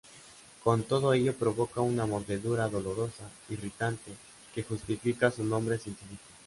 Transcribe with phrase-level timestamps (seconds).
[0.63, 4.11] Con todo ello provoca una mordedura dolorosa, irritante,
[4.55, 6.23] que justifica su nombre científico.